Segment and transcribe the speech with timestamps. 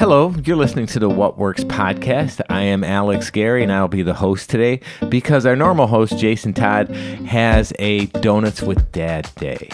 [0.00, 2.40] Hello, you're listening to the What Works podcast.
[2.48, 4.80] I am Alex Gary and I'll be the host today
[5.10, 9.68] because our normal host, Jason Todd, has a Donuts with Dad Day.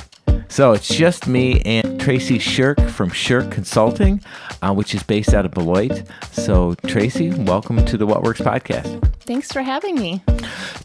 [0.49, 4.21] So it's just me and Tracy Shirk from Shirk Consulting,
[4.63, 6.03] uh, which is based out of Beloit.
[6.33, 9.09] So, Tracy, welcome to the What Works podcast.
[9.21, 10.25] Thanks for having me.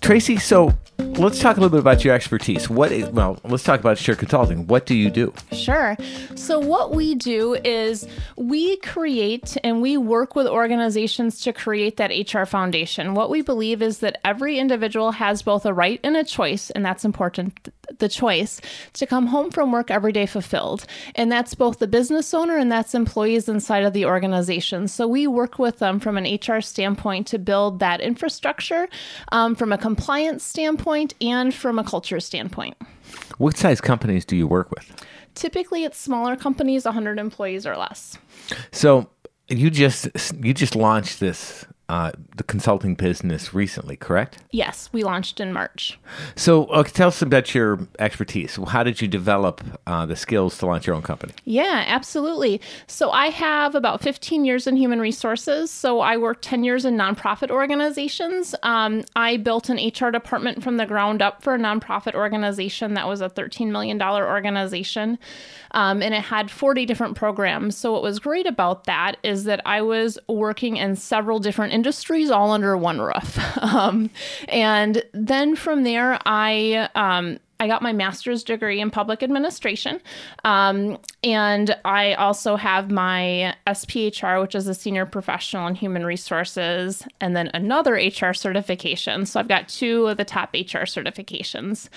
[0.02, 0.74] Tracy, so
[1.18, 2.70] let's talk a little bit about your expertise.
[2.70, 4.68] What is, well, let's talk about Shirk Consulting.
[4.68, 5.34] What do you do?
[5.52, 5.96] Sure.
[6.36, 12.12] So what we do is we create and we work with organizations to create that
[12.12, 13.14] HR foundation.
[13.14, 16.86] What we believe is that every individual has both a right and a choice, and
[16.86, 17.70] that's important,
[18.00, 18.62] the choice
[18.94, 20.86] to come home from work every day fulfilled.
[21.16, 24.88] And that's both the business owner and that's employees inside of the organization.
[24.88, 28.88] So we work with them from an HR standpoint to build that infrastructure
[29.32, 32.78] um, Um, from a compliance standpoint and from a culture standpoint.
[33.38, 35.06] What size companies do you work with?
[35.36, 38.18] Typically, it's smaller companies, 100 employees or less.
[38.72, 39.10] So
[39.50, 40.08] you just
[40.42, 44.38] you just launched this uh, the consulting business recently, correct?
[44.52, 46.00] Yes, we launched in March.
[46.38, 48.58] So, uh, tell us about your expertise.
[48.70, 51.34] How did you develop uh, the skills to launch your own company?
[51.44, 52.62] Yeah, absolutely.
[52.88, 55.70] So, I have about 15 years in human resources.
[55.70, 58.56] So, I worked 10 years in nonprofit organizations.
[58.64, 63.06] Um, I built an HR department from the ground up for a nonprofit organization that
[63.06, 65.20] was a $13 million organization.
[65.72, 67.76] Um, and it had 40 different programs.
[67.76, 72.30] So, what was great about that is that I was working in several different industries
[72.30, 73.40] all under one roof.
[73.62, 74.10] Um,
[74.50, 80.02] and then from there, I um, I got my master's degree in public administration.
[80.44, 87.08] Um, and I also have my SPHR, which is a senior professional in human resources,
[87.22, 89.28] and then another HR certification.
[89.28, 91.88] So I've got two of the top HR certifications.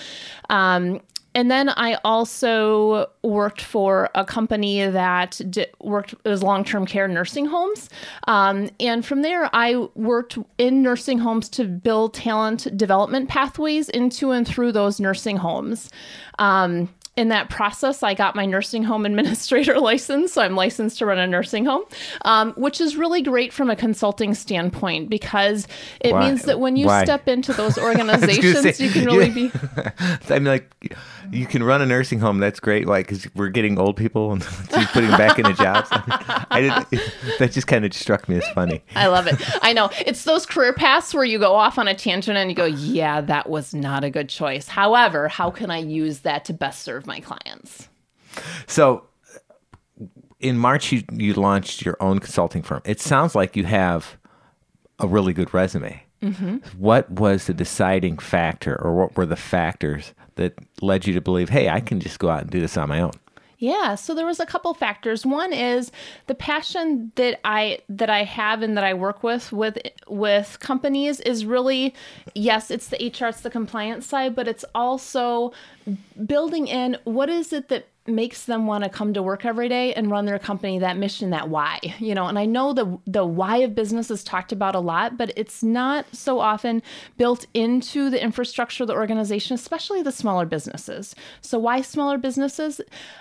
[0.51, 1.01] Um,
[1.35, 5.41] and then I also worked for a company that
[5.81, 7.91] worked as long term care nursing homes.
[8.29, 14.31] Um, and from there, I worked in nursing homes to build talent development pathways into
[14.31, 15.91] and through those nursing homes.
[16.39, 20.33] Um, in that process, I got my nursing home administrator license.
[20.33, 21.85] So I'm licensed to run a nursing home,
[22.25, 25.69] um, which is really great from a consulting standpoint because
[26.01, 26.29] it Why?
[26.29, 27.05] means that when you Why?
[27.05, 29.53] step into those organizations, say, you can really be.
[30.29, 30.71] I'm like,
[31.31, 32.39] you can run a nursing home.
[32.39, 32.87] That's great.
[32.87, 33.01] Why?
[33.01, 35.89] Because we're getting old people and putting them back into jobs.
[35.93, 38.83] I didn't, that just kind of struck me as funny.
[38.97, 39.37] I love it.
[39.63, 39.91] I know.
[40.07, 43.21] It's those career paths where you go off on a tangent and you go, yeah,
[43.21, 44.69] that was not a good choice.
[44.69, 47.89] However, how can I use that to best serve serve my clients.
[48.67, 49.05] So
[50.41, 52.83] in March, you, you launched your own consulting firm.
[52.85, 54.17] It sounds like you have
[54.99, 56.03] a really good resume.
[56.23, 56.57] Mm-hmm.
[56.79, 61.49] What was the deciding factor, or what were the factors that led you to believe,
[61.49, 63.13] hey, I can just go out and do this on my own?
[63.59, 65.25] Yeah, so there was a couple factors.
[65.25, 65.91] One is
[66.27, 71.21] the passion that I that I have and that I work with with with companies
[71.21, 71.95] is really
[72.35, 75.53] yes, it's the HR, it's the compliance side, but it's also
[76.27, 79.95] building in what is it that makes them want to come to work every day
[79.95, 82.27] and run their company that mission that why you know?
[82.27, 85.63] And i know the the why of business is talked about a lot but it's
[85.63, 86.83] not so often
[87.17, 91.15] built into the infrastructure of the organization especially the smaller businesses.
[91.41, 92.81] So why smaller businesses?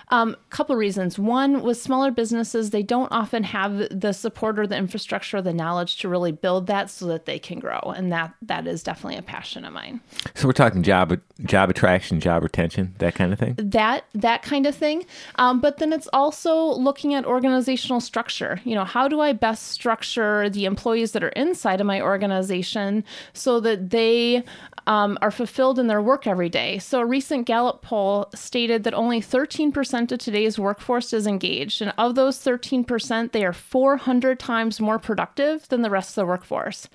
[0.10, 1.18] A um, couple reasons.
[1.18, 5.54] One with smaller businesses they don't often have the support or the infrastructure or the
[5.54, 9.18] knowledge to really build that so that they can grow and that that is definitely
[9.18, 10.02] a passion of mine.
[10.36, 13.56] So we're talking job job attraction job retention that kind of thing?
[13.58, 15.06] That that kind of thing.
[15.36, 18.60] Um, but then it's also looking at organizational structure.
[18.64, 23.04] You know, how do I best structure the employees that are inside of my organization
[23.34, 24.44] so that they
[24.86, 26.80] um, are fulfilled in their work every day?
[26.80, 31.82] So a recent Gallup poll stated that only 13% of today's workforce is engaged.
[31.82, 36.26] And of those 13%, they are 400 times more productive than the rest of the
[36.26, 36.88] workforce.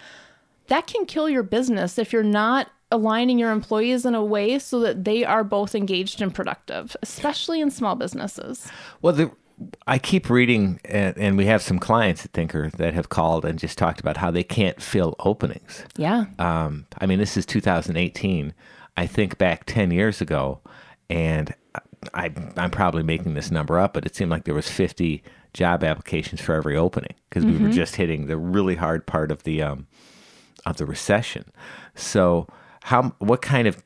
[0.69, 4.81] That can kill your business if you're not aligning your employees in a way so
[4.81, 8.69] that they are both engaged and productive, especially in small businesses.
[9.03, 9.31] Well, the,
[9.87, 13.59] I keep reading, and, and, we have some clients at Thinker that have called and
[13.59, 15.85] just talked about how they can't fill openings.
[15.97, 16.27] Yeah.
[16.39, 18.55] Um, I mean, this is 2018.
[18.97, 20.61] I think back 10 years ago,
[21.11, 21.55] and
[22.15, 25.23] I, I'm probably making this number up, but it seemed like there was 50
[25.53, 27.53] job applications for every opening because mm-hmm.
[27.53, 27.77] we were mm-hmm.
[27.77, 29.87] just hitting the really hard part of the um,
[30.67, 31.51] of the recession.
[31.95, 32.47] So
[32.89, 33.85] how what kind of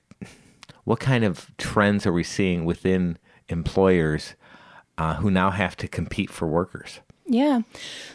[0.85, 3.19] what kind of trends are we seeing within
[3.49, 4.37] employers
[4.97, 7.01] uh, who now have to compete for workers?
[7.27, 7.63] Yeah.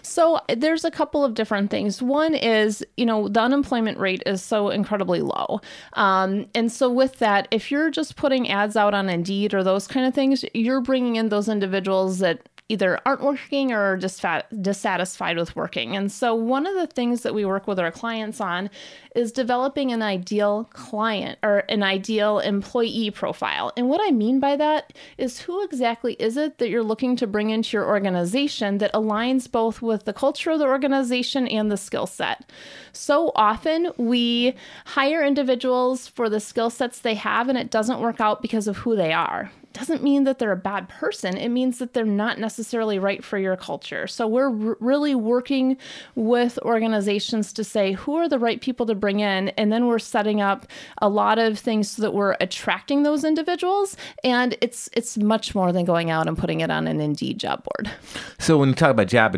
[0.01, 2.01] So there's a couple of different things.
[2.01, 5.59] One is, you know, the unemployment rate is so incredibly low.
[5.93, 9.87] Um, and so with that, if you're just putting ads out on Indeed or those
[9.87, 14.23] kind of things, you're bringing in those individuals that either aren't working or just
[14.61, 15.95] dissatisfied with working.
[15.95, 18.69] And so, one of the things that we work with our clients on
[19.15, 23.71] is developing an ideal client or an ideal employee profile.
[23.77, 27.27] And what I mean by that is who exactly is it that you're looking to
[27.27, 31.77] bring into your organization that aligns both with the culture of the organization and the
[31.77, 32.51] skill set.
[32.91, 34.55] So often we
[34.85, 38.77] hire individuals for the skill sets they have, and it doesn't work out because of
[38.77, 41.37] who they are doesn't mean that they're a bad person.
[41.37, 44.07] It means that they're not necessarily right for your culture.
[44.07, 45.77] So we're r- really working
[46.15, 49.49] with organizations to say who are the right people to bring in.
[49.49, 50.67] And then we're setting up
[51.01, 53.97] a lot of things so that we're attracting those individuals.
[54.23, 57.63] And it's it's much more than going out and putting it on an Indeed job
[57.63, 57.91] board.
[58.39, 59.35] So when you talk about job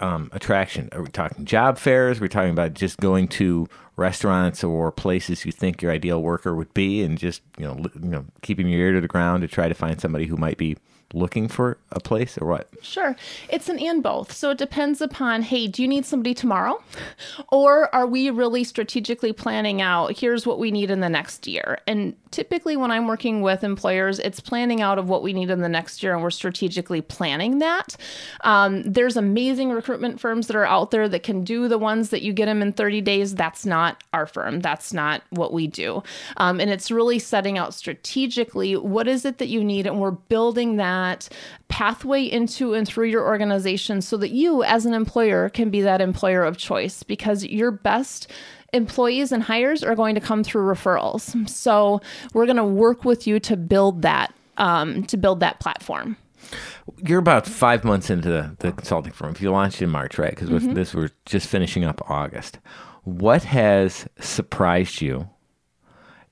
[0.00, 2.20] um, attraction, are we talking job fairs?
[2.20, 3.68] We're we talking about just going to
[4.00, 8.08] restaurants or places you think your ideal worker would be, and just you know, you
[8.08, 10.76] know, keeping your ear to the ground to try to find somebody who might be
[11.12, 12.68] looking for a place or what?
[12.82, 13.16] Sure.
[13.48, 14.32] It's an and both.
[14.32, 16.82] So it depends upon hey, do you need somebody tomorrow?
[17.50, 21.78] Or are we really strategically planning out here's what we need in the next year?
[21.86, 25.60] And typically when I'm working with employers, it's planning out of what we need in
[25.60, 27.96] the next year and we're strategically planning that.
[28.42, 32.22] Um, there's amazing recruitment firms that are out there that can do the ones that
[32.22, 33.34] you get them in 30 days.
[33.34, 34.60] That's not our firm.
[34.60, 36.02] That's not what we do.
[36.36, 40.10] Um, and it's really setting out strategically what is it that you need and we're
[40.10, 41.28] building that that
[41.68, 46.00] pathway into and through your organization so that you, as an employer, can be that
[46.00, 48.30] employer of choice because your best
[48.72, 51.48] employees and hires are going to come through referrals.
[51.48, 52.00] So
[52.34, 56.16] we're going to work with you to build that um, to build that platform.
[56.98, 59.32] You're about five months into the, the consulting firm.
[59.32, 60.30] If you launched in March, right?
[60.30, 60.74] Because mm-hmm.
[60.74, 62.58] this we're just finishing up August.
[63.04, 65.28] What has surprised you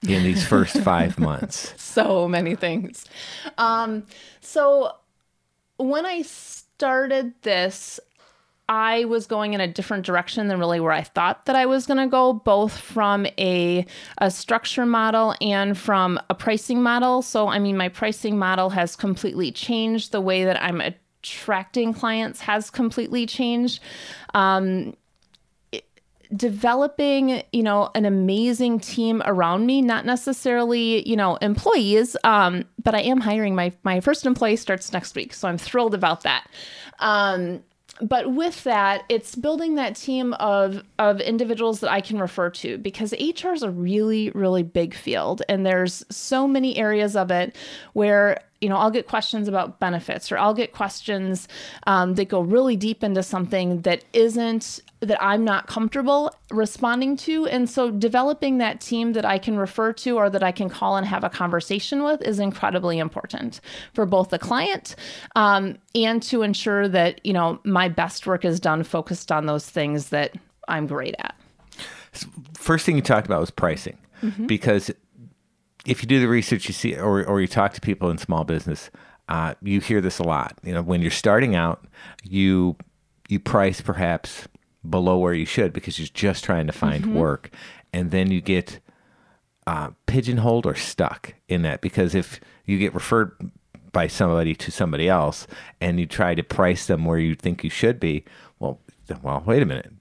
[0.03, 1.75] in these first five months?
[1.77, 3.05] so many things.
[3.57, 4.07] Um,
[4.41, 4.93] so
[5.79, 8.01] when I started this,
[8.69, 11.87] I was going in a different direction than really where I thought that I was
[11.87, 13.87] going to go, both from a,
[14.19, 17.23] a structure model and from a pricing model.
[17.23, 20.13] So, I mean, my pricing model has completely changed.
[20.13, 23.81] The way that I'm attracting clients has completely changed.
[24.35, 24.95] Um,
[26.37, 32.95] developing you know an amazing team around me not necessarily you know employees um, but
[32.95, 33.55] i am hiring.
[33.55, 36.47] My my first employee starts next week so i'm thrilled about that.
[36.99, 37.63] Um,
[38.01, 42.79] but with that it's building that team of of individuals that i can refer to
[42.79, 47.57] because hr is a really really big field and there's so many areas of it
[47.95, 51.47] where you know, I'll get questions about benefits or I'll get questions
[51.87, 57.47] um, that go really deep into something that isn't that I'm not comfortable responding to.
[57.47, 60.97] And so developing that team that I can refer to or that I can call
[60.97, 63.61] and have a conversation with is incredibly important
[63.95, 64.97] for both the client
[65.37, 69.69] um, and to ensure that, you know, my best work is done focused on those
[69.71, 70.35] things that
[70.67, 71.37] I'm great at.
[72.55, 74.47] First thing you talked about was pricing mm-hmm.
[74.47, 74.91] because
[75.87, 78.45] if you do the research, you see, or, or you talk to people in small
[78.45, 78.91] business,
[79.29, 80.59] uh, you hear this a lot.
[80.63, 81.85] You know, when you're starting out,
[82.23, 82.77] you
[83.29, 84.49] you price perhaps
[84.89, 87.15] below where you should because you're just trying to find mm-hmm.
[87.15, 87.51] work,
[87.93, 88.81] and then you get
[89.67, 93.33] uh, pigeonholed or stuck in that because if you get referred
[93.93, 95.47] by somebody to somebody else
[95.81, 98.25] and you try to price them where you think you should be,
[98.59, 98.81] well,
[99.23, 99.98] well, wait a minute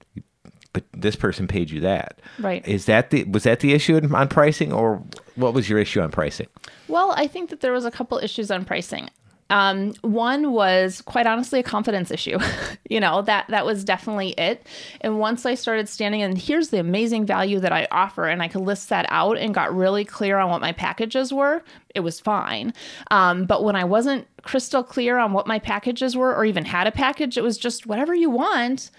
[0.72, 2.20] but this person paid you that.
[2.38, 2.66] Right.
[2.66, 5.02] Is that the was that the issue on pricing, or
[5.36, 6.48] what was your issue on pricing?
[6.88, 9.10] Well, I think that there was a couple issues on pricing.
[9.50, 12.38] Um, one was quite honestly a confidence issue.
[12.90, 14.66] you know, that that was definitely it.
[15.00, 18.48] And once I started standing and here's the amazing value that I offer, and I
[18.48, 21.62] could list that out and got really clear on what my packages were,
[21.94, 22.74] it was fine.
[23.10, 26.86] Um, but when I wasn't crystal clear on what my packages were or even had
[26.86, 28.90] a package, it was just whatever you want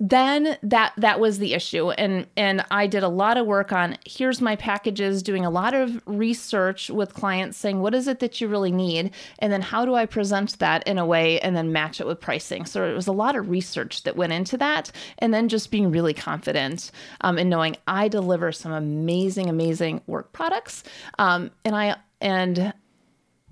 [0.00, 1.90] then that that was the issue.
[1.90, 5.74] And and I did a lot of work on here's my packages doing a lot
[5.74, 9.12] of research with clients saying what is it that you really need?
[9.40, 12.18] And then how do I present that in a way and then match it with
[12.18, 12.64] pricing?
[12.64, 15.90] So it was a lot of research that went into that and then just being
[15.90, 16.90] really confident
[17.20, 20.82] um, in knowing I deliver some amazing amazing work products.
[21.18, 22.72] Um, and I and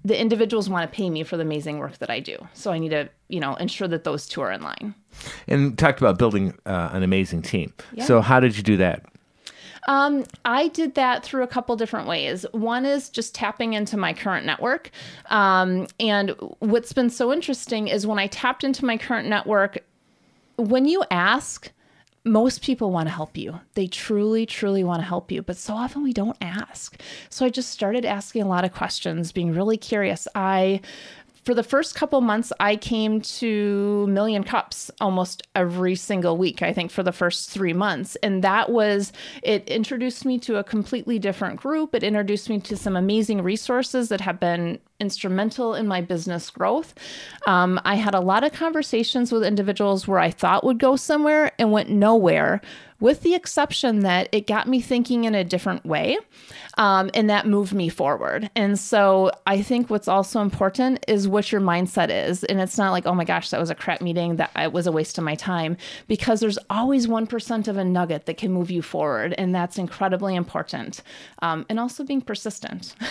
[0.08, 2.36] the individuals want to pay me for the amazing work that I do.
[2.54, 4.94] So I need to, you know, ensure that those two are in line.
[5.46, 7.72] And talked about building uh, an amazing team.
[7.92, 8.04] Yeah.
[8.04, 9.04] So how did you do that?
[9.86, 12.44] Um, I did that through a couple different ways.
[12.52, 14.90] One is just tapping into my current network.
[15.26, 19.78] Um, and what's been so interesting is when I tapped into my current network,
[20.56, 21.70] when you ask,
[22.30, 23.60] most people want to help you.
[23.74, 27.00] They truly, truly want to help you, but so often we don't ask.
[27.28, 30.28] So I just started asking a lot of questions, being really curious.
[30.34, 30.80] I
[31.44, 36.72] for the first couple months, I came to Million Cups almost every single week, I
[36.72, 38.16] think, for the first three months.
[38.16, 41.94] And that was, it introduced me to a completely different group.
[41.94, 46.94] It introduced me to some amazing resources that have been instrumental in my business growth.
[47.46, 51.52] Um, I had a lot of conversations with individuals where I thought would go somewhere
[51.58, 52.60] and went nowhere,
[53.00, 56.18] with the exception that it got me thinking in a different way.
[56.76, 58.50] Um, and that moved me forward.
[58.54, 62.44] And so I think what's also important is what your mindset is.
[62.44, 64.86] And it's not like, oh my gosh, that was a crap meeting, that it was
[64.86, 65.76] a waste of my time,
[66.06, 69.34] because there's always 1% of a nugget that can move you forward.
[69.38, 71.02] And that's incredibly important.
[71.40, 72.94] Um, and also being persistent.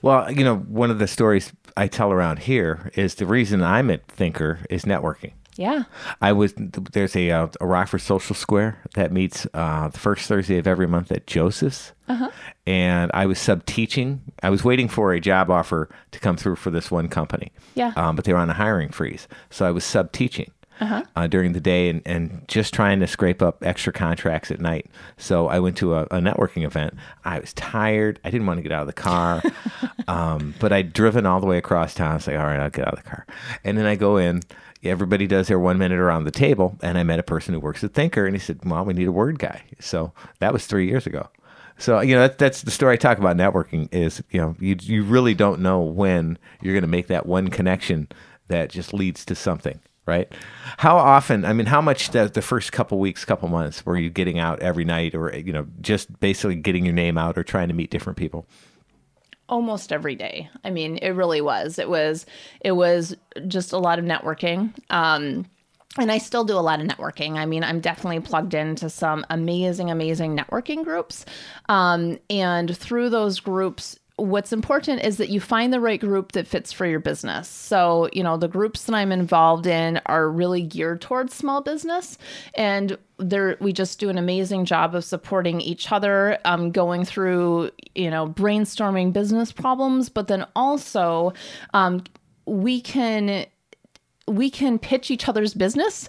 [0.00, 3.90] Well, you know, one of the stories I tell around here is the reason I'm
[3.90, 5.32] at Thinker is networking.
[5.56, 5.84] Yeah.
[6.20, 10.58] I was there's a uh, a Rockford Social Square that meets uh, the first Thursday
[10.58, 12.30] of every month at Joseph's, uh-huh.
[12.66, 14.20] and I was sub teaching.
[14.42, 17.52] I was waiting for a job offer to come through for this one company.
[17.74, 17.92] Yeah.
[17.96, 20.50] Um, but they were on a hiring freeze, so I was sub teaching.
[20.78, 21.02] Uh-huh.
[21.16, 24.84] Uh, during the day and, and just trying to scrape up extra contracts at night.
[25.16, 26.92] So I went to a, a networking event.
[27.24, 28.20] I was tired.
[28.24, 29.42] I didn't want to get out of the car,
[30.06, 32.10] um, but I'd driven all the way across town.
[32.10, 33.26] I was like, all right, I'll get out of the car.
[33.64, 34.42] And then I go in
[34.90, 36.76] everybody does their one minute around the table.
[36.82, 39.08] And I met a person who works at Thinker, and he said, "Well, we need
[39.08, 41.28] a word guy." So that was three years ago.
[41.78, 44.76] So you know that, that's the story I talk about networking is you know you
[44.80, 48.08] you really don't know when you're going to make that one connection
[48.48, 50.32] that just leads to something, right?
[50.78, 51.44] How often?
[51.44, 54.60] I mean, how much the, the first couple weeks, couple months, were you getting out
[54.60, 57.90] every night, or you know, just basically getting your name out, or trying to meet
[57.90, 58.46] different people?
[59.48, 60.48] Almost every day.
[60.64, 61.78] I mean, it really was.
[61.78, 62.26] It was
[62.60, 63.16] it was
[63.48, 64.72] just a lot of networking.
[64.90, 65.46] Um,
[65.98, 67.36] and I still do a lot of networking.
[67.36, 71.24] I mean, I'm definitely plugged into some amazing, amazing networking groups.
[71.68, 76.46] Um, and through those groups, what's important is that you find the right group that
[76.46, 77.48] fits for your business.
[77.48, 82.16] So, you know, the groups that I'm involved in are really geared towards small business
[82.54, 87.70] and there we just do an amazing job of supporting each other um, going through
[87.94, 91.32] you know brainstorming business problems but then also
[91.72, 92.04] um,
[92.44, 93.46] we can
[94.28, 96.08] we can pitch each other's business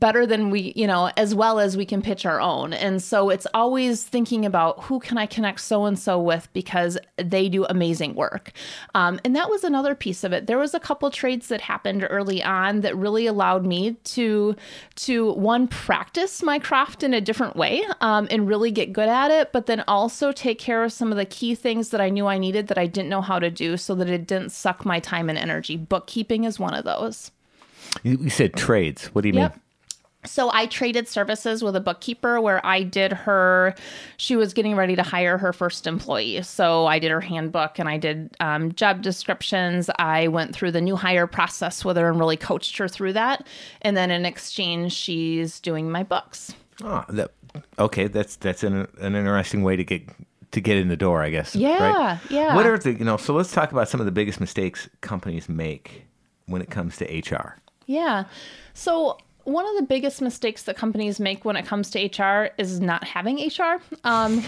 [0.00, 2.72] better than we, you know, as well as we can pitch our own.
[2.72, 6.98] And so it's always thinking about who can I connect so and so with because
[7.16, 8.52] they do amazing work.
[8.94, 10.46] Um, and that was another piece of it.
[10.46, 14.56] There was a couple trades that happened early on that really allowed me to
[14.96, 19.30] to one practice my craft in a different way um, and really get good at
[19.30, 22.26] it, but then also take care of some of the key things that I knew
[22.26, 25.00] I needed that I didn't know how to do, so that it didn't suck my
[25.00, 25.76] time and energy.
[25.76, 27.30] Bookkeeping is one of those.
[28.02, 29.06] You, said trades.
[29.06, 29.52] What do you yep.
[29.54, 29.62] mean?
[30.28, 33.74] So I traded services with a bookkeeper where I did her.
[34.16, 37.88] She was getting ready to hire her first employee, so I did her handbook and
[37.88, 39.90] I did um, job descriptions.
[39.98, 43.46] I went through the new hire process with her and really coached her through that.
[43.82, 46.54] And then in exchange, she's doing my books.
[46.82, 47.32] Oh, that
[47.78, 48.06] okay.
[48.06, 50.02] That's that's an an interesting way to get
[50.52, 51.54] to get in the door, I guess.
[51.54, 52.20] Yeah, right?
[52.30, 52.54] yeah.
[52.54, 53.16] What are the you know?
[53.16, 56.04] So let's talk about some of the biggest mistakes companies make
[56.46, 57.56] when it comes to HR.
[57.86, 58.24] Yeah.
[58.74, 62.80] So one of the biggest mistakes that companies make when it comes to HR is
[62.80, 63.80] not having HR.
[64.04, 64.44] Um,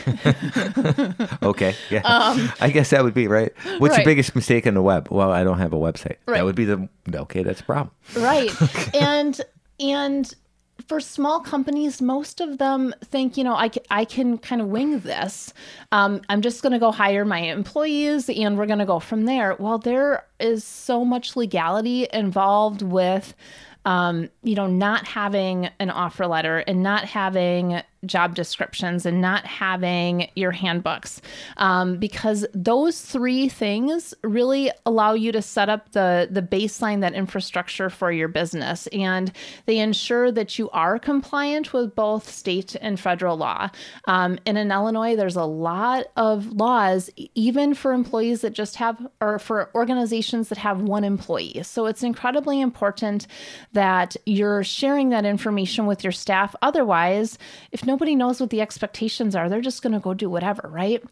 [1.42, 3.52] okay, yeah, um, I guess that would be right.
[3.78, 3.98] What's right.
[3.98, 5.08] your biggest mistake on the web?
[5.10, 6.16] Well, I don't have a website.
[6.26, 6.36] Right.
[6.36, 7.42] That would be the okay.
[7.42, 7.94] That's a problem.
[8.14, 8.54] Right,
[8.94, 9.40] and
[9.80, 10.34] and
[10.86, 15.00] for small companies, most of them think, you know, I, I can kind of wing
[15.00, 15.52] this.
[15.92, 19.26] Um, I'm just going to go hire my employees and we're going to go from
[19.26, 19.54] there.
[19.58, 23.34] Well, there is so much legality involved with
[23.84, 29.44] um, you know, not having an offer letter and not having job descriptions and not
[29.44, 31.20] having your handbooks.
[31.58, 37.12] Um, because those three things really allow you to set up the the baseline that
[37.12, 38.86] infrastructure for your business.
[38.88, 39.32] And
[39.66, 43.68] they ensure that you are compliant with both state and federal law.
[44.06, 49.06] Um, and in illinois there's a lot of laws even for employees that just have
[49.20, 51.62] or for organizations that have one employee.
[51.64, 53.26] So it's incredibly important
[53.72, 56.54] that you're sharing that information with your staff.
[56.62, 57.38] Otherwise
[57.72, 59.48] if nobody knows what the expectations are.
[59.48, 61.02] They're just going to go do whatever, right?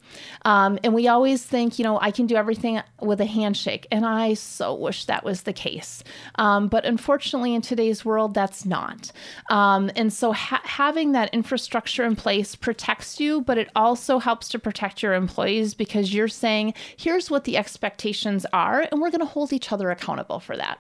[0.44, 3.88] Um, and we always think, you know, I can do everything with a handshake.
[3.90, 6.04] And I so wish that was the case.
[6.36, 9.10] Um, but unfortunately, in today's world, that's not.
[9.50, 14.48] Um, and so ha- having that infrastructure in place protects you, but it also helps
[14.50, 19.18] to protect your employees because you're saying, here's what the expectations are, and we're going
[19.18, 20.78] to hold each other accountable for that.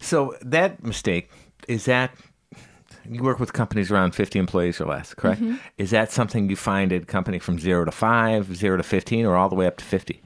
[0.00, 1.30] So that mistake
[1.68, 2.10] is that
[3.08, 5.40] you work with companies around 50 employees or less, correct?
[5.40, 5.56] Mm-hmm.
[5.78, 9.26] Is that something you find at a company from zero to five, zero to 15,
[9.26, 10.20] or all the way up to 50?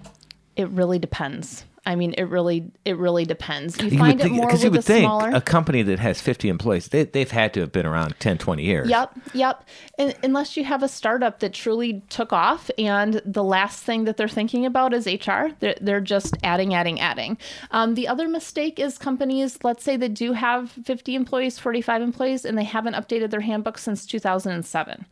[0.56, 1.64] It really depends.
[1.88, 3.80] I mean, it really it really depends.
[3.80, 5.30] You You find would it think, more because you would think smaller.
[5.30, 8.62] a company that has 50 employees, they, they've had to have been around 10, 20
[8.62, 8.90] years.
[8.90, 9.64] Yep, yep.
[9.98, 14.18] And unless you have a startup that truly took off and the last thing that
[14.18, 17.38] they're thinking about is HR, they're, they're just adding, adding, adding.
[17.70, 22.44] Um, the other mistake is companies, let's say they do have 50 employees, 45 employees,
[22.44, 25.06] and they haven't updated their handbook since 2007.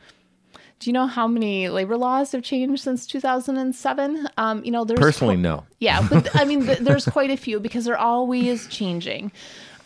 [0.79, 4.29] Do you know how many labor laws have changed since 2007?
[4.37, 5.65] Um, you know, there's Personally, no.
[5.81, 9.33] yeah, but I mean, th- there's quite a few because they're always changing,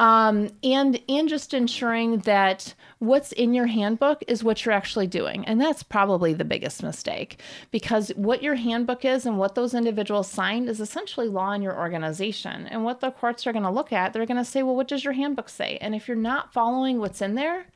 [0.01, 5.45] um, and and just ensuring that what's in your handbook is what you're actually doing,
[5.45, 10.29] and that's probably the biggest mistake because what your handbook is and what those individuals
[10.29, 13.93] signed is essentially law in your organization, and what the courts are going to look
[13.93, 15.79] at, they're going to say, well, what does your handbook say?
[15.81, 17.67] And if you're not following what's in there,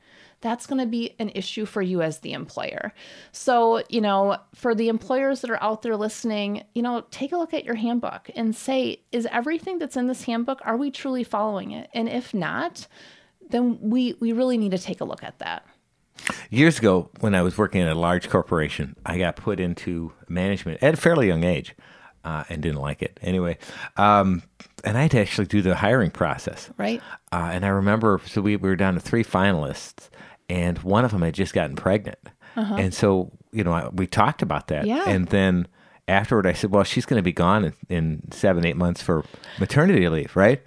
[0.45, 2.93] that's going to be an issue for you as the employer.
[3.31, 7.37] So, you know, for the employers that are out there listening, you know, take a
[7.37, 11.23] look at your handbook and say, is everything that's in this handbook, are we truly
[11.23, 11.89] following it?
[11.95, 12.85] And if not,
[13.49, 15.65] then we we really need to take a look at that.
[16.51, 20.83] Years ago, when I was working at a large corporation, I got put into management
[20.83, 21.75] at a fairly young age
[22.23, 23.19] uh, and didn't like it.
[23.23, 23.57] Anyway,
[23.97, 24.43] um,
[24.83, 26.69] and I had to actually do the hiring process.
[26.77, 27.01] Right?
[27.31, 30.09] Uh, and I remember, so we, we were down to three finalists,
[30.49, 32.19] and one of them had just gotten pregnant.
[32.55, 34.85] And so, you know, I, we talked about that.
[34.85, 35.03] Uh-huh.
[35.05, 35.09] Yeah.
[35.09, 35.67] And then
[36.07, 39.25] afterward, I said, well, she's going to be gone in, in seven, eight months for
[39.59, 40.61] maternity leave, right?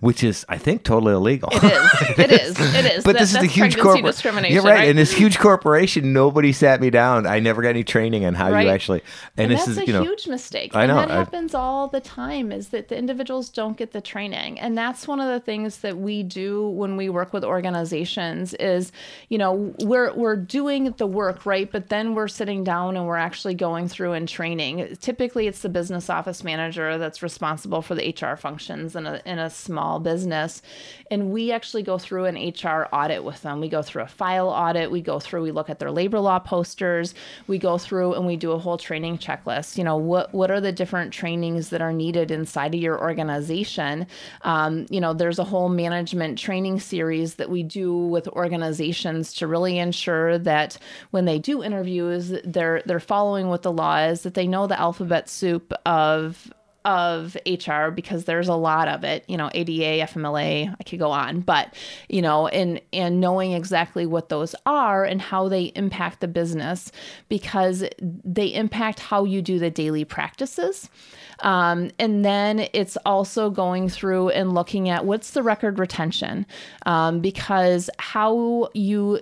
[0.00, 1.48] Which is, I think, totally illegal.
[1.52, 2.18] It is.
[2.18, 2.74] It is.
[2.74, 3.04] It is.
[3.04, 4.04] But That- this is a huge corporation.
[4.06, 4.54] discrimination.
[4.54, 4.88] You're right.
[4.88, 7.26] And this huge corporation, nobody sat me down.
[7.26, 8.66] I never got any training on how Right.
[8.66, 9.02] you actually.
[9.36, 10.74] And, And, this that's is, a you know, huge mistake.
[10.74, 13.92] I and know, that I- happens all the time is that the individuals don't get
[13.92, 14.58] the training.
[14.60, 18.92] And that's one of the things that we do when we work with organizations is,
[19.28, 21.70] you know, we're we're doing the work, right?
[21.70, 24.96] But then we're sitting down and we're actually going through and training.
[25.00, 29.38] Typically it's the business office manager that's responsible for the HR functions in a in
[29.38, 30.62] a small business.
[31.10, 33.60] And we actually go through an HR audit with them.
[33.60, 36.38] We go through a file audit, we go through, we look at their labor law
[36.38, 37.14] posters,
[37.46, 39.76] we go through and we do a whole training checklist.
[39.76, 44.06] You know, what what are the different trainings that are needed inside of your organization?
[44.42, 49.46] Um, you know, there's a whole management training series that we do with organizations to
[49.46, 50.78] really ensure that
[51.10, 54.78] when they do interviews, they're they're following what the law is, that they know the
[54.78, 56.52] alphabet soup of
[56.84, 61.10] of HR because there's a lot of it, you know, ADA, FMLA, I could go
[61.10, 61.74] on, but
[62.08, 66.92] you know, and and knowing exactly what those are and how they impact the business
[67.28, 70.90] because they impact how you do the daily practices.
[71.40, 76.46] Um, and then it's also going through and looking at what's the record retention
[76.86, 79.20] um, because how you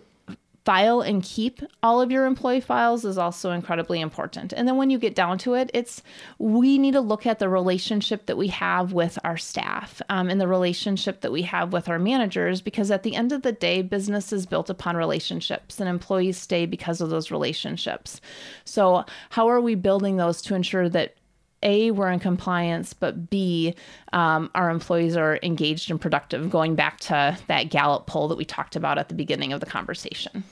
[0.64, 4.52] file and keep all of your employee files is also incredibly important.
[4.52, 6.02] And then when you get down to it, it's
[6.38, 10.40] we need to look at the relationship that we have with our staff um, and
[10.40, 13.82] the relationship that we have with our managers because at the end of the day,
[13.82, 18.20] business is built upon relationships and employees stay because of those relationships.
[18.64, 21.14] So, how are we building those to ensure that
[21.62, 23.74] a, we're in compliance, but B,
[24.12, 28.44] um, our employees are engaged and productive, going back to that Gallup poll that we
[28.44, 30.44] talked about at the beginning of the conversation.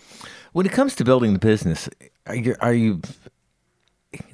[0.52, 1.88] when it comes to building the business,
[2.26, 3.00] are you, are you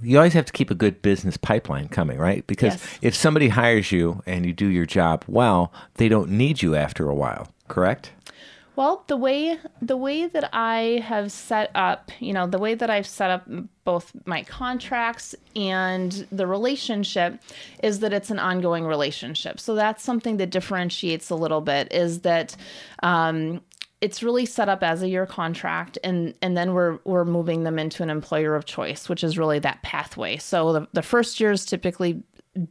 [0.02, 2.46] you always have to keep a good business pipeline coming, right?
[2.46, 2.98] Because Yes.
[3.02, 7.08] if somebody hires you and you do your job well, they don't need you after
[7.10, 8.12] a while, correct?
[8.76, 12.90] Well, the way the way that I have set up, you know, the way that
[12.90, 13.48] I've set up
[13.84, 17.40] both my contracts and the relationship
[17.82, 19.60] is that it's an ongoing relationship.
[19.60, 22.54] So that's something that differentiates a little bit is that
[23.02, 23.62] um,
[24.02, 27.78] it's really set up as a year contract and and then we're we're moving them
[27.78, 31.50] into an employer of choice which is really that pathway so the, the first year
[31.50, 32.22] is typically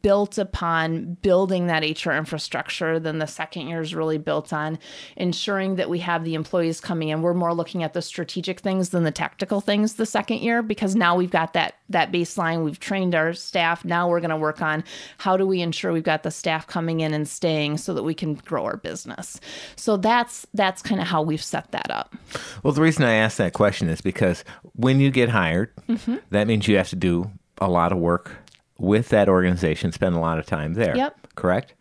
[0.01, 2.99] built upon building that HR infrastructure.
[2.99, 4.79] Then the second year is really built on
[5.15, 7.21] ensuring that we have the employees coming in.
[7.21, 10.95] We're more looking at the strategic things than the tactical things the second year because
[10.95, 12.63] now we've got that that baseline.
[12.63, 13.85] We've trained our staff.
[13.85, 14.83] Now we're going to work on
[15.19, 18.13] how do we ensure we've got the staff coming in and staying so that we
[18.15, 19.39] can grow our business.
[19.75, 22.15] So that's that's kind of how we've set that up.
[22.63, 24.43] Well, the reason I ask that question is because
[24.73, 26.15] when you get hired, Mm-hmm.
[26.31, 28.31] that means you have to do a lot of work
[28.77, 30.95] with that organization, spend a lot of time there.
[30.95, 31.27] Yep.
[31.35, 31.73] Correct?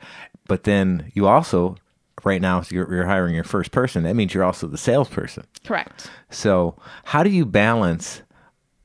[0.47, 1.77] But then you also,
[2.25, 5.45] right now, you're, you're hiring your first person, that means you're also the salesperson.
[5.65, 6.11] Correct.
[6.31, 8.23] So, how do you balance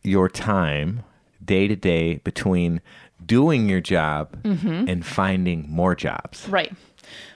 [0.04, 1.04] your time
[1.44, 2.82] day to day between
[3.26, 4.88] doing your job Mm-hmm.
[4.88, 6.48] and finding more jobs?
[6.48, 6.72] Right.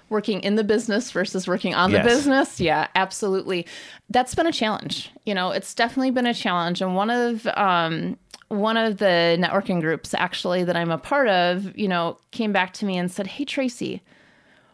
[0.09, 2.03] Working in the business versus working on Yes.
[2.03, 2.59] the business.
[2.59, 3.65] Yeah, absolutely.
[4.09, 5.09] That's been a challenge.
[5.25, 6.81] You know, it's definitely been a challenge.
[6.81, 8.17] And one of um,
[8.53, 12.73] one of the networking groups actually that I'm a part of, you know, came back
[12.73, 14.01] to me and said, "Hey Tracy,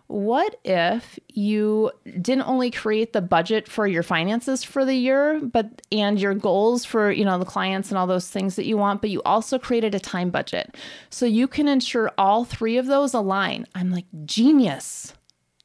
[0.09, 5.83] what if you didn't only create the budget for your finances for the year but
[5.91, 9.01] and your goals for you know the clients and all those things that you want
[9.01, 10.75] but you also created a time budget
[11.11, 13.67] so you can ensure all three of those align?
[13.75, 15.13] I'm like genius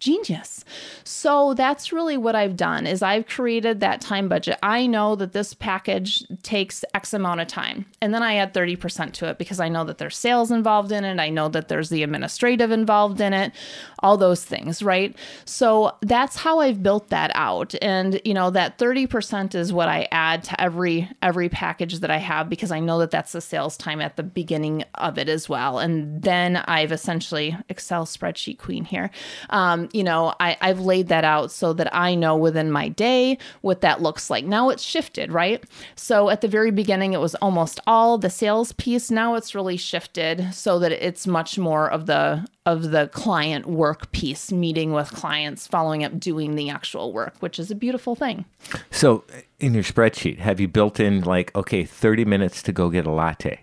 [0.04, 0.64] genius.
[1.02, 4.58] So that's really what I've done is I've created that time budget.
[4.62, 7.86] I know that this package takes X amount of time.
[8.02, 11.04] And then I add 30% to it because I know that there's sales involved in
[11.04, 11.18] it.
[11.18, 13.52] I know that there's the administrative involved in it,
[14.00, 15.16] all those things, right?
[15.46, 17.74] So that's how I've built that out.
[17.80, 22.18] And you know, that 30% is what I add to every every package that I
[22.18, 25.48] have because I know that that's the sales time at the beginning of it as
[25.48, 25.78] well.
[25.78, 29.10] And then I've essentially Excel spreadsheet queen here.
[29.48, 33.38] Um, you know, I, I've laid that out so that I know within my day
[33.60, 34.44] what that looks like.
[34.44, 35.62] Now it's shifted, right?
[35.94, 39.10] So at the very beginning, it was almost all the sales piece.
[39.10, 44.10] Now it's really shifted so that it's much more of the of the client work
[44.12, 48.46] piece, meeting with clients, following up, doing the actual work, which is a beautiful thing.
[48.90, 49.24] So,
[49.60, 53.10] in your spreadsheet, have you built in like, okay, 30 minutes to go get a
[53.10, 53.60] latte?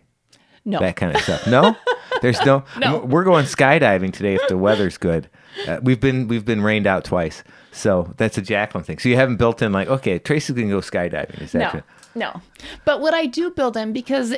[0.64, 0.80] No.
[0.80, 1.48] That kind of stuff.
[1.48, 1.76] No?
[2.22, 3.00] There's no, No.
[3.00, 5.28] We're going skydiving today if the weather's good.
[5.68, 7.44] Uh, we've been we've been rained out twice.
[7.74, 9.00] So, that's a Jacqueline thing.
[9.00, 11.42] So, you haven't built in like, okay, Tracy's going to go skydiving.
[11.42, 11.84] Is that No, good?
[12.16, 12.42] no.
[12.86, 14.34] But what I do build in because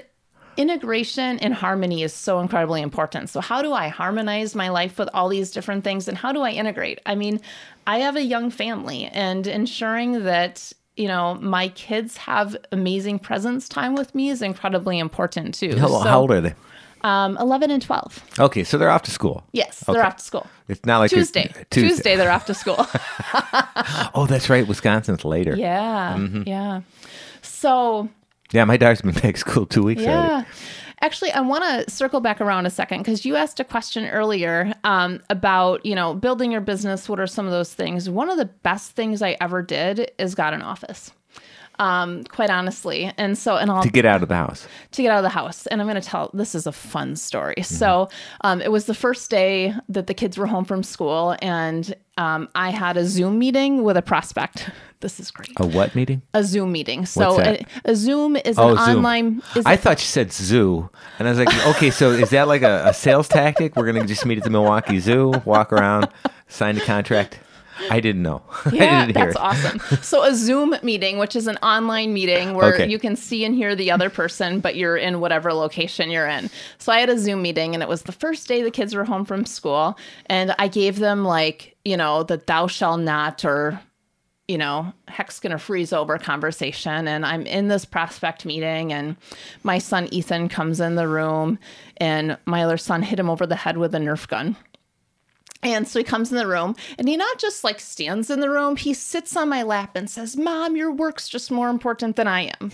[0.58, 3.30] integration and harmony is so incredibly important.
[3.30, 6.42] So, how do I harmonize my life with all these different things and how do
[6.42, 7.00] I integrate?
[7.06, 7.42] I mean,
[7.88, 13.68] I have a young family and ensuring that you know my kids have amazing presence
[13.68, 15.76] time with me is incredibly important too.
[15.78, 16.54] How, So, how old are they?
[17.04, 18.24] Um, 11 and 12.
[18.40, 19.44] Okay, so they're off to school.
[19.52, 19.94] Yes, Okay.
[19.98, 20.48] they're off to school.
[20.70, 21.52] It's not like Tuesday.
[21.70, 21.90] Tuesday.
[21.90, 22.88] Tuesday, they're off to school.
[24.16, 24.68] Oh, that's right.
[24.68, 25.56] Wisconsin's later.
[25.56, 26.44] yeah, Mm-hmm.
[26.48, 26.82] yeah.
[27.42, 28.10] So
[28.52, 30.28] Yeah, my daughter's been back to school two weeks already.
[30.28, 30.44] Yeah.
[31.02, 34.74] Actually, I want to circle back around a second because you asked a question earlier
[34.86, 37.10] um, about, you know, building your business.
[37.10, 38.10] What are some of those things?
[38.10, 41.12] One of the best things I ever did is got an office,
[41.80, 43.12] um, quite honestly.
[43.18, 44.68] And so, and I'll To get out of the house.
[44.92, 45.66] to get out of the house.
[45.68, 47.56] And I'm going to tell this is a fun story.
[47.58, 47.76] Mm-hmm.
[47.76, 48.10] So
[48.42, 52.48] um, it was the first day that the kids were home from school, and um,
[52.56, 54.70] I had a Zoom meeting with a prospect.
[55.04, 55.50] This is great.
[55.58, 56.22] A what meeting?
[56.34, 57.06] A Zoom meeting.
[57.06, 58.96] So a, a Zoom is Oh, an Zoom.
[58.96, 59.42] online.
[59.54, 62.62] Is I thought you said zoo, and I was like, okay, so is that like
[62.62, 63.76] a, a sales tactic?
[63.76, 66.08] We're gonna just meet at the Milwaukee Zoo, walk around,
[66.48, 67.38] sign the contract.
[67.90, 68.42] I didn't know.
[68.66, 69.80] I Yeah, didn't hear that's awesome.
[70.02, 72.86] So a Zoom meeting, which is an online meeting where Okay.
[72.88, 76.50] you can see and hear the other person, but you're in whatever location you're in.
[76.80, 79.06] So I had a Zoom meeting, and it was the first day the kids were
[79.06, 83.80] home from school, and I gave them like you know the "thou shall not" or
[84.48, 87.08] you know, heck's gonna freeze over conversation.
[87.08, 89.16] And I'm in this prospect meeting, and
[89.64, 91.60] my son Ethan comes in the room,
[91.98, 94.56] and my other son hit him over the head with a Nerf gun.
[95.64, 98.50] And so he comes in the room and he not just like stands in the
[98.50, 102.28] room, he sits on my lap and says, Mom, your work's just more important than
[102.28, 102.72] I am.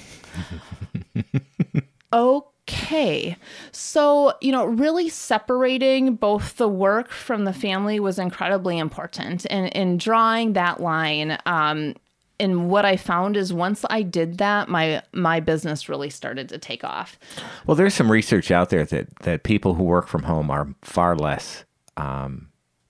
[2.13, 3.37] okay.
[3.71, 9.45] So, you know, really separating both the work from the family was incredibly important.
[9.49, 11.95] And in drawing that line, um,
[12.39, 16.57] and what I found is once I did that, my my business really started to
[16.57, 17.19] take off.
[17.67, 21.17] Well, there's some research out there that that people who work from home are far
[21.17, 21.65] less
[21.97, 22.48] um,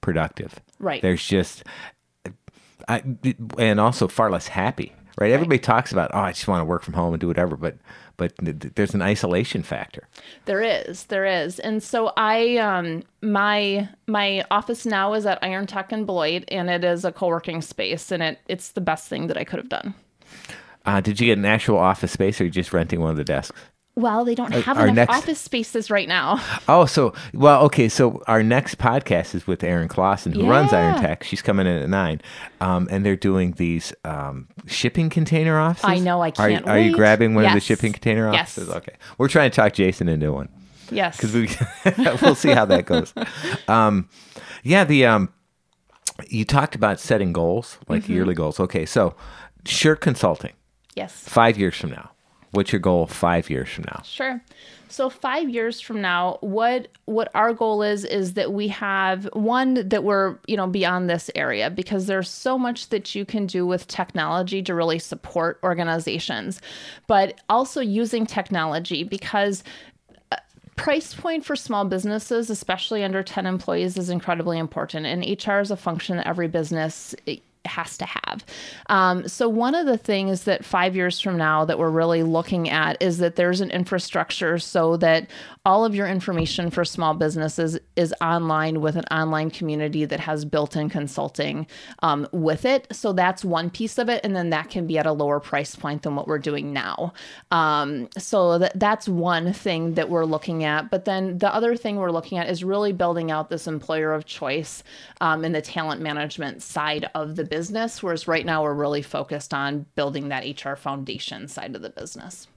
[0.09, 0.59] productive.
[0.79, 1.01] Right.
[1.01, 1.63] There's just,
[2.87, 3.03] I,
[3.57, 4.93] and also far less happy.
[5.19, 5.31] Right.
[5.31, 7.77] Everybody talks about, oh, I just want to work from home and do whatever, but
[8.15, 10.07] but th- th- there's an isolation factor.
[10.45, 15.67] There is, there is, and so I, um, my my office now is at Iron
[15.67, 19.27] Tech in Beloit, and it is a co-working space, and it it's the best thing
[19.27, 19.93] that I could have done.
[20.85, 23.17] Uh, did you get an actual office space, or are you just renting one of
[23.17, 23.57] the desks?
[23.99, 26.39] Well, they don't have our enough next- office spaces right now.
[26.67, 27.89] Oh, so well, okay.
[27.89, 31.23] So our next podcast is with Erin Clausen, who runs Iron Tech.
[31.23, 32.21] She's coming in at nine,
[32.61, 35.89] um, and they're doing these um, shipping container offices.
[35.89, 38.57] I know, I can't are you grabbing one of the shipping container Yes.
[38.57, 38.69] offices?
[38.69, 40.49] Okay, we're trying to talk Jason into one
[40.91, 41.49] Yes, because we
[42.21, 43.13] we'll see how that goes.
[43.67, 44.09] Um,
[44.63, 45.29] yeah, the um,
[46.27, 48.13] you talked about setting goals, like Mm-hmm.
[48.13, 48.59] yearly goals.
[48.59, 49.15] Okay, so
[49.65, 50.53] Shirk Consulting
[50.95, 52.11] yes, five years from now.
[52.51, 54.01] What's your goal five years from now?
[54.03, 54.41] sure.
[54.91, 59.87] So five years from now, what what our goal is is that we have one
[59.87, 63.67] that we're you know beyond this area because there's so much that you can do
[63.67, 66.59] with technology to really support organizations,
[67.05, 69.63] but also using technology because
[70.31, 70.37] uh,
[70.75, 75.05] price point for small businesses, especially under 10 employees, is incredibly important.
[75.05, 77.13] And HR is a function that every business
[77.65, 78.45] has to have.
[78.87, 82.69] Um, so one of the things that five years from now that we're really looking
[82.69, 85.29] at is that there's an infrastructure so that
[85.65, 90.45] all of your information for small businesses is online with an online community that has
[90.45, 91.67] built-in consulting
[92.01, 92.87] um, with it.
[92.91, 95.75] So that's one piece of it, and then that can be at a lower price
[95.75, 97.13] point than what we're doing now.
[97.51, 100.89] Um, so that that's one thing that we're looking at.
[100.89, 104.25] But then the other thing we're looking at is really building out this employer of
[104.25, 104.83] choice
[105.21, 108.01] um, in the talent management side of the business.
[108.01, 112.47] Whereas right now we're really focused on building that HR foundation side of the business.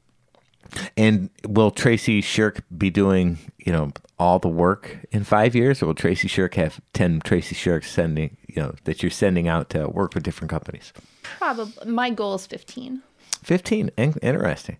[0.96, 5.86] And will Tracy Shirk be doing, you know, all the work in five years, or
[5.86, 9.88] will Tracy Shirk have ten Tracy Shirks sending, you know, that you're sending out to
[9.88, 10.92] work with different companies?
[11.24, 11.90] Probably.
[11.90, 13.02] My goal is fifteen.
[13.42, 13.90] Fifteen.
[13.96, 14.76] Interesting.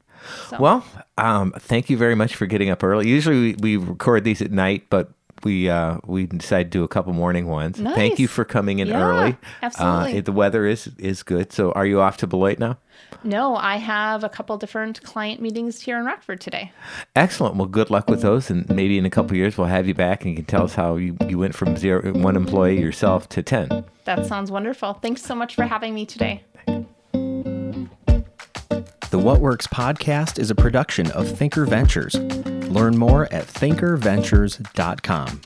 [0.51, 0.57] So.
[0.61, 0.85] Well,
[1.19, 3.09] um, thank you very much for getting up early.
[3.09, 5.11] Usually we, we record these at night, but
[5.45, 7.79] we uh, we decided to do a couple morning ones.
[7.81, 7.95] Nice.
[7.95, 9.37] Thank you for coming in yeah, early.
[9.63, 10.19] Absolutely.
[10.19, 11.53] Uh, the weather is is good.
[11.53, 12.79] So, are you off to Beloit now?
[13.25, 16.73] No, I have a couple different client meetings here in Rockford today.
[17.15, 17.57] Excellent.
[17.57, 20.23] Well, good luck with those, and maybe in a couple years we'll have you back
[20.23, 23.43] and you can tell us how you, you went from zero one employee yourself to
[23.43, 23.85] ten.
[24.05, 24.95] That sounds wonderful.
[24.95, 26.43] Thanks so much for having me today.
[29.13, 32.15] The What Works podcast is a production of Thinker Ventures.
[32.15, 35.41] Learn more at thinkerventures.com.